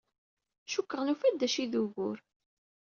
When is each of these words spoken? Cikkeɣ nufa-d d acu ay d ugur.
Cikkeɣ 0.69 1.01
nufa-d 1.03 1.35
d 1.39 1.41
acu 1.47 1.59
ay 1.61 1.67
d 1.71 1.73
ugur. 1.81 2.17